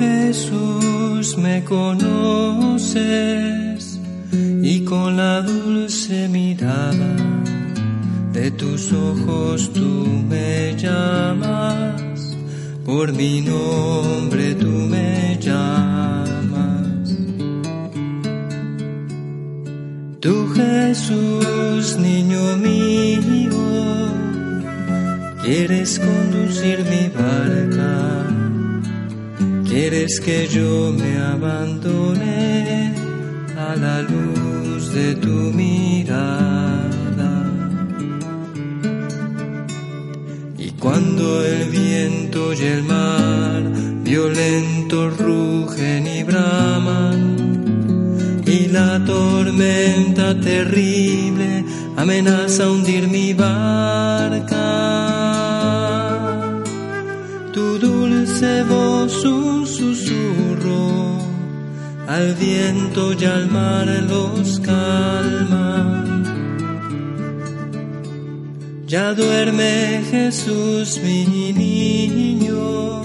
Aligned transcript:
Jesús 0.00 1.36
me 1.36 1.64
conoces 1.64 3.00
y 4.62 4.84
con 4.84 5.16
la 5.16 5.42
dulce 5.42 6.28
mirada 6.28 7.16
de 8.32 8.50
tus 8.52 8.92
ojos 8.92 9.72
tú 9.72 10.06
me 10.28 10.76
llamas, 10.76 12.36
por 12.84 13.12
mi 13.12 13.40
nombre 13.40 14.54
tú 14.54 14.68
me 14.68 15.36
llamas. 15.40 16.19
Tú 20.20 20.52
Jesús, 20.54 21.96
niño 21.96 22.58
mío, 22.58 23.56
quieres 25.42 25.98
conducir 25.98 26.84
mi 26.84 27.08
barca, 27.08 28.26
quieres 29.66 30.20
que 30.20 30.46
yo 30.46 30.92
me 30.92 31.16
abandone 31.16 32.92
a 33.56 33.74
la 33.76 34.02
luz 34.02 34.92
de 34.92 35.14
tu 35.14 35.36
mirada. 35.62 37.32
Y 40.58 40.70
cuando 40.72 41.46
el 41.46 41.70
viento 41.70 42.52
y 42.52 42.62
el 42.62 42.82
mar 42.82 43.62
violentos 44.04 45.16
rugen 45.16 46.06
y 46.06 46.24
braman, 46.24 46.89
la 48.72 48.98
tormenta 49.04 50.34
terrible 50.40 51.64
amenaza 51.96 52.70
hundir 52.70 53.08
mi 53.08 53.32
barca. 53.34 54.68
Tu 57.52 57.78
dulce 57.78 58.64
voz 58.64 59.24
un 59.24 59.66
susurro 59.66 61.18
al 62.06 62.34
viento 62.34 63.12
y 63.12 63.24
al 63.24 63.50
mar 63.50 63.88
los 64.08 64.60
calma. 64.60 66.04
Ya 68.86 69.14
duerme 69.14 70.02
Jesús 70.10 71.00
mi 71.02 71.52
niño, 71.52 73.02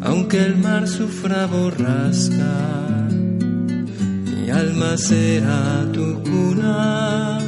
aunque 0.00 0.38
el 0.44 0.56
mar 0.56 0.88
sufra 0.88 1.46
borrasca 1.46 3.05
mi 4.46 4.52
alma 4.52 4.96
será 4.96 5.84
tu 5.92 6.22
cuna 6.22 7.38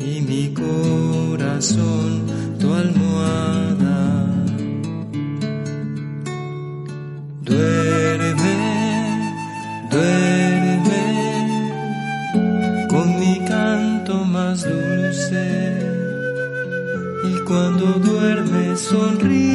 y 0.00 0.20
mi 0.20 0.52
corazón 0.52 2.26
tu 2.58 2.74
almohada. 2.74 3.98
Duerme, 7.42 8.56
duerme 9.92 11.04
con 12.88 13.20
mi 13.20 13.38
canto 13.46 14.24
más 14.24 14.64
dulce 14.64 15.46
y 17.30 17.38
cuando 17.44 17.86
duerme 18.08 18.76
sonríe. 18.76 19.49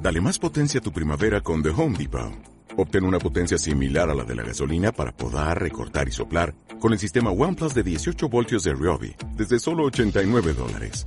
Dale 0.04 0.20
más 0.20 0.38
potencia 0.38 0.81
a 0.81 0.82
tu 0.82 0.92
primavera 0.92 1.41
con 1.41 1.62
The 1.62 1.70
Home 1.70 1.97
Depot. 1.97 2.32
Obtén 2.76 3.04
una 3.04 3.19
potencia 3.19 3.56
similar 3.56 4.10
a 4.10 4.15
la 4.15 4.25
de 4.25 4.34
la 4.34 4.42
gasolina 4.42 4.92
para 4.92 5.16
podar, 5.16 5.60
recortar 5.60 6.09
y 6.09 6.12
soplar 6.12 6.54
con 6.78 6.92
el 6.92 6.98
sistema 6.98 7.31
OnePlus 7.31 7.75
de 7.75 7.82
18 7.82 8.28
voltios 8.28 8.65
de 8.65 8.75
Ryobi 8.75 9.15
desde 9.36 9.59
solo 9.59 9.84
89 9.84 10.53
dólares. 10.53 11.06